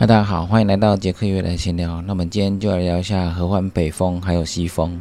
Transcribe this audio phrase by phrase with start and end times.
[0.00, 2.00] 嗨，大家好，欢迎来到杰克月来闲聊。
[2.00, 4.98] 那我们今天就来聊一下合欢北峰还有西峰。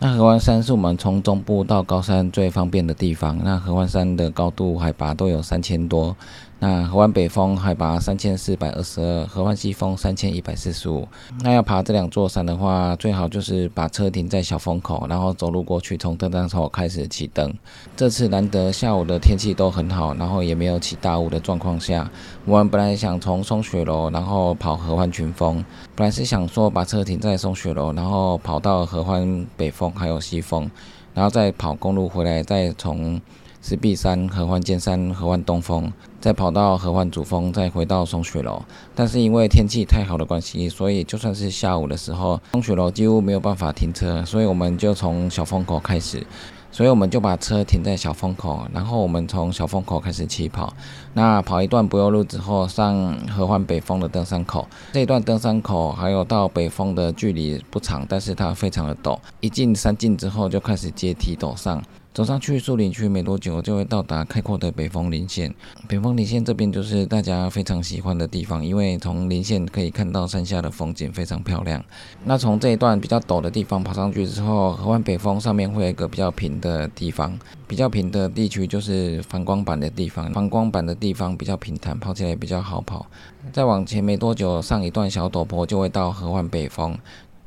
[0.00, 3.38] 那合欢山是我们从中部到高山最方便的地方。
[3.44, 6.16] 那合欢山的高度海拔都有三千多。
[6.62, 11.08] 那合欢北峰海拔三千四百二十二，合欢西峰三千一百四十五。
[11.42, 17.50] 那要爬这两座山的话，最好就是把车停在小风口，然后走路过去，从登山口开始起登。
[17.96, 22.10] 这次难得下午的天气都很好，然后也没有起大雾的状况下，
[22.44, 25.64] 我们本来想从松雪楼，然后跑合欢群峰。
[25.96, 30.70] 本来是想说把车停在松雪楼，然后跑到合欢北峰还有西峰，
[31.14, 33.18] 然后再跑公路回来，再从。
[33.62, 38.62] 石壁山、合欢尖山、合欢东峰，再跑到合欢主峰，再回到松雪楼。
[38.94, 46.26] 但是因为天气太好的关系，所以就算是下午的时候，松雪楼几乎没有办法停车，所以我们就从小风口开始。
[46.72, 50.72] 所以我们就把车停在小风口，然后我们从小风口开始起跑。
[51.14, 54.64] 那跑一段柏油路之后，上合欢北峰的登山口。
[54.92, 59.18] 这一段登山口还有到北峰的距离不长，但是它非常的陡。
[59.40, 61.82] 一进山径之后，就开始阶梯陡上。
[62.12, 65.54] 走上去树林区没多久，就会到达开阔的北峰林线。
[65.86, 71.82] 北峰林线这边就是大家非常喜欢的地方，因为从林线可以看到山下的风景非常漂亮。
[72.24, 77.38] 那从这一段比较陡的地方跑上去之后，合欢北峰上面会有一个比较平的地方。
[77.68, 83.06] 比较平的地区就是反光板的地方，反光板的地方比较平坦，跑起来比较好跑。
[83.52, 86.98] 再往前没多久，上一段小陡坡就会到合欢北峰。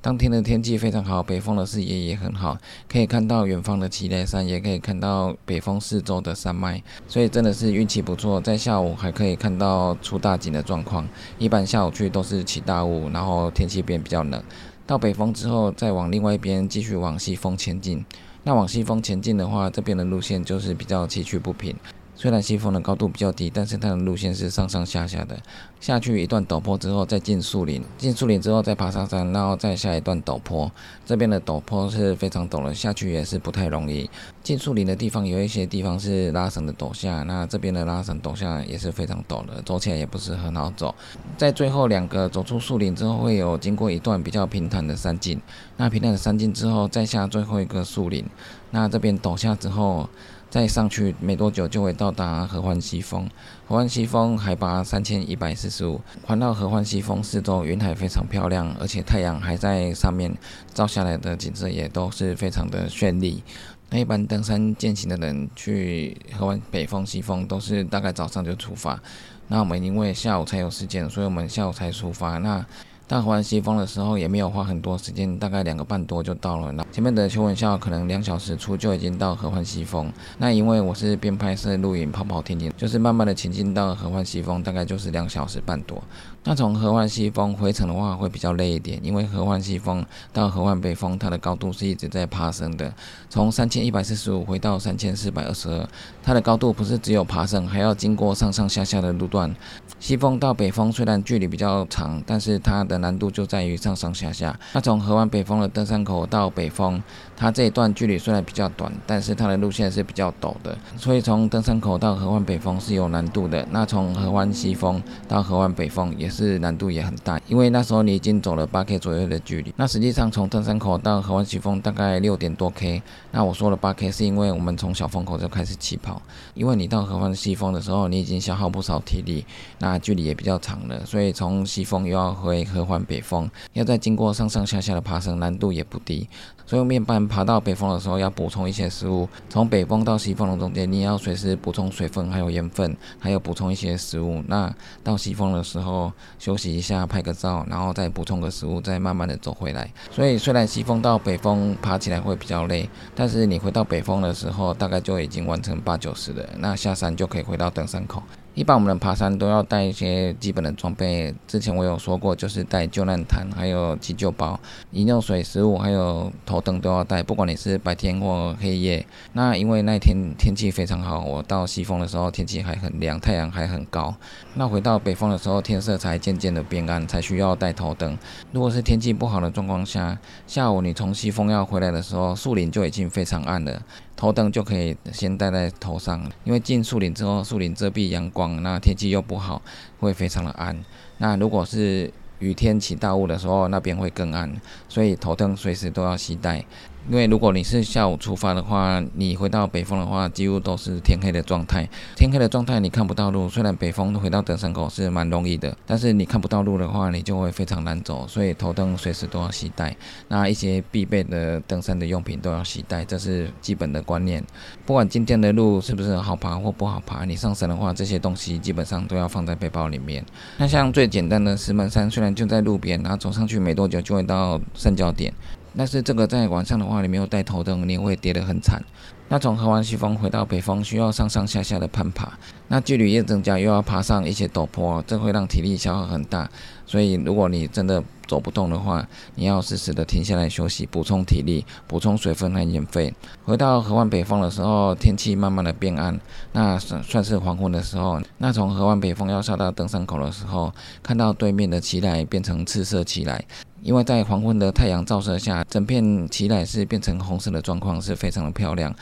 [0.03, 2.57] 当天的天气非常好，北峰的视野也很好，
[2.89, 8.41] 可以看到远方的祁连山，也可以看到北峰四周的山脉，所以真的是运气不错。
[8.41, 11.07] 在下午还可以看到出大景的状况。
[11.39, 14.43] 一般下午去都是起大雾，然后天气变比较冷。
[14.85, 18.03] 到北峰之后，再往另外一边继续往西峰前进。
[18.43, 21.73] 那往西峰前进的话，这边的路线就是比较崎岖不平。
[22.15, 25.37] 虽然西峰的高度比较低，但是它的路线是上上下下的。
[25.79, 30.71] 下去一段陡坡之后，再进树林，进树林之后再爬上山，然后再下一段陡坡。
[31.05, 34.09] 这边的陡坡是非常陡的，下去也是不太容易。
[34.41, 40.95] 进树林的地方有一些地方是拉绳的陡下，那这边的拉绳陡下也是非常陡的，走起来也不是很好走。
[41.35, 45.41] 在最后两个走出树林之后，会有经过一段比较平坦的山径。
[45.75, 48.23] 那平坦的山径之后，再下最后一个树林。
[48.71, 50.07] 那这边陡下之后。
[50.53, 53.27] 再上去没多久就会到达合欢西峰。
[53.67, 60.31] 合欢西峰海拔三千一百四十五，环绕合欢西峰四周云海非常漂亮，而且太阳还在上面
[60.71, 63.41] 照下来的景色也都是非常的绚丽。
[63.89, 69.01] 那一般登山健行的人去合欢北峰、西峰都是大概早上就出发。
[69.47, 72.37] 那我们因为下午才有时间，所以我们下午才出发。
[72.37, 72.63] 那
[73.07, 76.71] 到合欢西峰的时候也没有花很多时间，大概两个半多就到了。
[76.71, 80.11] 那前面的邱文校可能两小时出就已经到合欢西峰。
[80.37, 86.01] 那因为我是边拍摄录影跑跑停停，就是慢慢的前进到合欢西峰，大概就是两小时半多。
[86.45, 92.93] 那从合欢西峰回程的话会比较累一点，因为合欢西峰到合欢北峰它的高度是一直在爬升的，
[93.29, 95.87] 从三千一百四十五回到三千四百二十二，
[96.21, 99.53] 它的高度不是只有爬升，还要经过上上下下的路段。
[99.99, 104.57] 西峰到北峰虽然距离比较长，但是它的的难度就在于上上下下。
[104.73, 107.01] 那从河湾北峰的登山口到北峰，
[107.35, 113.65] 它这一段距离虽然比较短，但是它的路线是比较陡的，所以从登山口到合欢北峰是有难度的。
[113.71, 119.73] 那从合欢西峰到合欢北峰也是难度也很大，因为那时候你已经走了八 K 左右的距离。
[119.77, 123.01] 那实际上从登山口到合欢西峰大概六点多 K。
[123.31, 126.21] 那我说了八 K 是因为我们从小风口就开始起跑，
[126.53, 129.45] 因为你到合欢西峰的时候，你已经消耗不少体力，
[129.79, 136.27] 那距离也比较长了，所以从西峰又要回合欢北峰，要再经过上上下下的爬升，难度也不低。
[136.65, 144.43] 所以面班爬到北峰的时候要补充一些食物，从北峰到西峰的中间，你要随时补充水分，还有盐分，还有补充一些食物。
[144.47, 144.71] 那
[145.03, 149.91] 到西峰的时候休息一下，拍个照，然后再补充个食物，再慢慢的走回来。
[150.11, 156.47] 所以虽然西峰到北峰爬起来会比较累，但是你回到北峰的时候，大概就已经完成八九十了。
[156.59, 158.21] 那下山就可以回到登山口。
[158.55, 161.33] 一般我们爬山都要带一些基本的装备。
[161.47, 164.59] 之前我有说过，就是带救难毯，还有急救包、
[164.91, 167.23] 饮用水、食物，还有头灯都要带。
[167.23, 169.03] 不管你是白天或黑夜。
[169.33, 174.13] 那因为那天天气非常好，我到西峰的时候天气还很凉，太阳还很高。
[174.53, 178.15] 那回到北峰的时候，天色才渐渐的变暗，才需要带头灯。
[178.51, 183.81] 如果是天气不好的状况下，下午你从西峰要回来的时候，树林就已经非常暗了。
[184.15, 189.61] 头灯就可以先戴在头上，因为进树林之后，树林遮蔽阳光那天气又不好，
[189.99, 190.77] 会非常的暗。
[191.17, 194.51] 那如果是雨天起大雾的时候，那边会更暗，
[194.89, 196.63] 所以头灯随时都要携带。
[197.09, 201.87] 因为如果你是下午出发的话，你回到北峰的话，几乎都是天黑的状态。
[202.15, 208.25] 天黑的状态你看不到路，虽然北峰回到登山口是蛮容易的，但是你看不到路的话，你就会非常难走。
[208.25, 209.95] 所以头灯随时都要携带，
[210.29, 214.41] 那一些必备的登山的用品都要携带，这是基本的观念。
[214.85, 220.25] 不管今天的路是不是好爬或不好爬，你上山的话，这些东西基本上都要放在背包里面。
[220.57, 225.33] 那像最简单的石门山，虽然就在路边，然后走上去没多久就会到山脚点。
[225.75, 228.81] 但是这个在晚上的话，你没有带头灯，你会跌得很惨。
[229.29, 232.31] 那从河湾西峰回到北峰，需要上上下下的攀爬，
[232.67, 236.47] 那距离越增加，又要爬上一些陡坡，这会让体力消耗很大。
[236.85, 243.11] 所以如果你真的走不动的话，你要适时的停下来休息，补充体力，补充水分和盐分。
[243.43, 246.19] 回到河湾北峰的时候，天气慢慢的变暗，
[246.51, 248.21] 那算算是黄昏的时候。
[248.37, 250.71] 那从河湾北峰要下到登山口的时候，
[251.01, 253.43] 看到对面的旗来变成赤色旗来。
[253.83, 258.95] 因为在黄昏的太阳照射下，整片旗来是变成红色的状况，是非常的漂亮。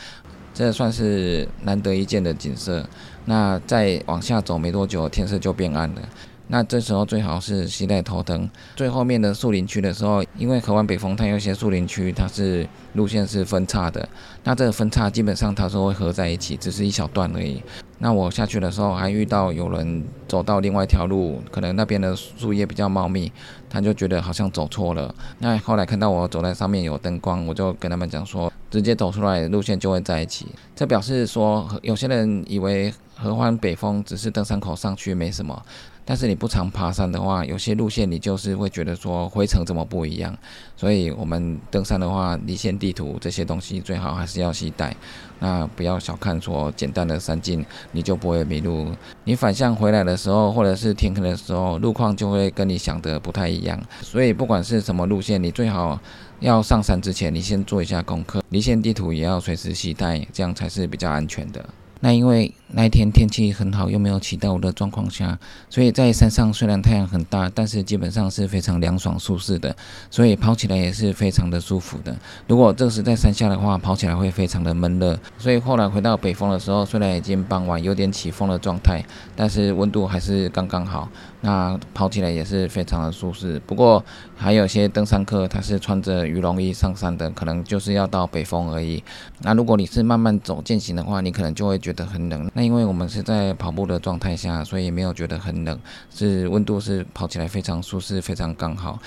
[0.56, 2.84] 这算是难得一见的景色。
[3.26, 6.02] 那再往下走没多久，天色就变暗了。
[6.48, 8.50] 那这时候最好是携带头灯。
[8.76, 14.10] 最后面的树林区的时候，因为河湾北峰它有些树林区，它是路线是分叉的。
[14.44, 17.62] 那这个分叉基本上它是会合在一起，只是一小段而已。
[18.04, 23.32] 那我下去的时候还遇到有人走到另外一条路，可能那边的树叶比较茂密，
[23.70, 25.14] 他就觉得好像走错了。
[25.38, 30.48] 那后来看到我走在上面有灯光，我就跟他们讲说，直接走出来路线就会在一起。
[30.76, 35.62] 这表示说，有些人以为合欢北峰只是登山口上去没什么。
[36.04, 40.36] 但是你不常爬山的话，有些路线你就是会觉得说灰尘怎么不一样，
[40.76, 44.94] 所以我们登山的话，离线地图这些东西最好还是要携带。
[45.40, 48.92] 那不要小看说简单的山径，你就不会迷路。
[49.24, 53.80] 你反向回来的时候，或者是天黑的时候，路况就会跟你想的不太一样。
[54.02, 55.98] 所以不管是什么路线，你最好
[56.40, 61.64] 要上山之前，你先做一下功课，离线地图也要随时携带，这样才是比较安全的。
[62.02, 65.38] 那因为那一天天气很好，又没有起到的状况下，
[65.70, 69.76] 所以在山上虽然太阳很大，但是基本上是非常凉爽舒适的，
[70.10, 72.16] 所以跑起来也是非常的舒服的。
[72.48, 75.18] 如果这是在山下的话，跑起来会非常的闷热。
[75.38, 79.04] 所以后来回到北峰的时候，虽然已经傍晚，有点起风的状态，
[79.36, 81.10] 但是温度还是刚刚好。
[81.44, 83.60] 那跑起来也是非常的舒适。
[83.66, 84.04] 不过
[84.36, 89.04] 还有些登山客他是穿着羽绒衣上山的，可能就是要到北峰而已。
[89.42, 92.50] 那如果你是慢慢走践行的话，你可能就会觉觉得很冷。
[92.54, 95.78] 那因为我们是在跑步的状态下，所以没有觉得很冷，
[96.10, 98.98] 是温度是跑起来非常舒适，非常刚好。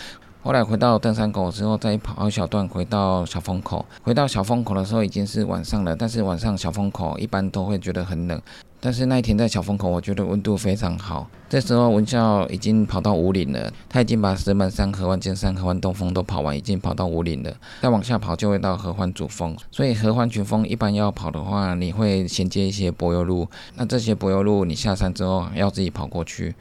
[0.42, 3.82] 后来回到登山口之后，再跑一小段回到小风口。
[4.02, 8.38] 回到小风口的时候已经是晚上了，但是晚上小风口一般都会觉得很冷。
[8.84, 11.26] 但是那一天在小风口，我觉得温度非常好。
[11.48, 17.50] 这时候文孝已经跑到五岭了，他已经把石门山、合湾尖山、合湾东峰都跑完，已经跑到五岭了。
[17.80, 19.56] 再往下跑就会到合欢主峰。
[19.70, 23.48] 所以合欢群峰一般要跑的话，你会衔接一些柏油路。
[23.76, 26.54] 那这些柏油路你下山之后要自己跑过去。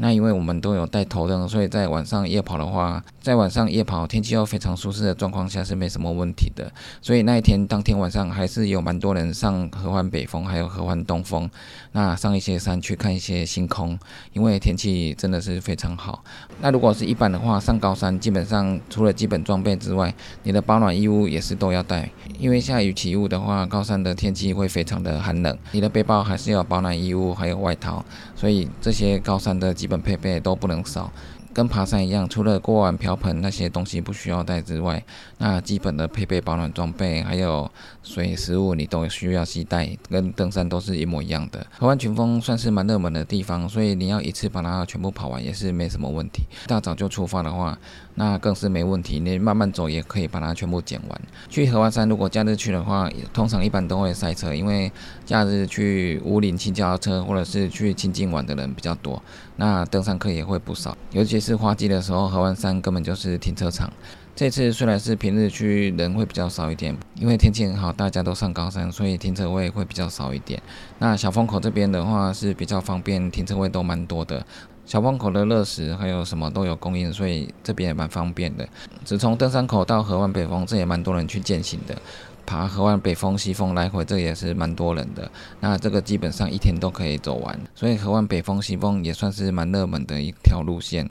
[0.00, 6.72] 那因为我们都有带头灯，所以在晚上夜跑的话，在晚上夜跑天气又非常舒适的状况下是没什么问题的。
[7.02, 11.48] 所以那一天当天晚上还是有蛮多人上合欢北峰，还有合欢东峰，
[11.92, 13.98] 那上一些山去看一些星空，
[14.32, 16.24] 因为天气真的是非常好。
[16.62, 20.14] 那如果是一般的话，上高山基本上除了基本装备之外，
[20.44, 28.02] 你的保暖衣物也是都要带，因为下雨起雾的话，高山的天气会非常的寒冷，你的背包还是要保暖衣物还有外套，
[28.40, 31.12] 所以这些高山的基本配备都不能少，
[31.52, 35.02] 跟爬山一样，除了锅碗瓢盆那些东西不需要带之外，
[35.38, 37.70] 那基本的配备保暖装备还有
[38.02, 41.66] 水、食物你都需要携带，跟登山都是一模一样的。
[41.78, 46.44] 合湾群峰算是蛮热门的地方，所以你要一次把它全部跑完也是没什么问题。
[46.66, 47.78] 大早就出发的话。
[48.16, 51.20] 那更是没问题，你慢慢走也可以把它全部捡完。
[51.48, 54.92] 去合欢山，如果假日去的话，通常一般都会塞车，因为
[55.24, 59.22] 假日去五岭骑脚踏车或者是去清境玩的人比较多，
[59.56, 60.94] 那登山客也会不少。
[61.12, 63.90] 尤其是花季的时候，合欢山根本就是停车场。
[64.36, 70.62] 这次虽然是平日去，人会比较少一点，因为天气很好，大家都上高山，所以停车位会比较少一点。
[70.98, 74.46] 那小风口这边的话是比较方便，停车位都蛮多的。
[74.90, 78.68] 小风口的热食还有什么都有供应，所以这边也蛮方便的。
[79.04, 81.96] 只从登山口到河湾北峰，这也蛮多人去践行的。
[82.44, 85.30] 爬河湾北峰、西峰来回，这也是蛮多人的。
[85.60, 91.08] 那这个基本上一天都可以走完，所以河湾北峰、西峰也算是蛮热门的一条路线。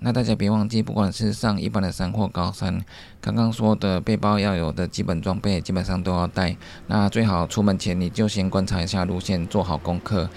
[0.00, 2.84] 那大家别忘记，不管是上一般的山或高山，
[3.22, 6.54] 刚刚说的背包要有的基本装备，基本上都要带。
[6.88, 10.28] 那最好出门前你就先观察一下路线，做好功课。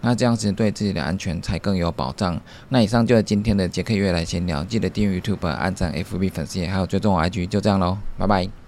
[0.00, 2.40] 那这样子对自己的安全才更有保障。
[2.68, 8.65] 那以上就是今天的杰克月来闲聊，记得订阅 YouTube、按赞 FB 粉丝页，还有追踪我 IG，就这样喽，拜拜。